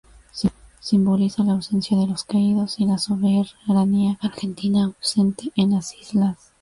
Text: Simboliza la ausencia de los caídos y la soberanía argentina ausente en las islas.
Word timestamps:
Simboliza 0.81 1.43
la 1.43 1.51
ausencia 1.51 1.95
de 1.95 2.07
los 2.07 2.23
caídos 2.23 2.79
y 2.79 2.85
la 2.87 2.97
soberanía 2.97 4.17
argentina 4.19 4.85
ausente 4.85 5.51
en 5.55 5.75
las 5.75 5.93
islas. 5.93 6.49